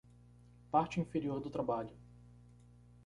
Parte 0.71 0.99
inferior 0.99 1.39
do 1.39 1.51
trabalho 1.51 1.95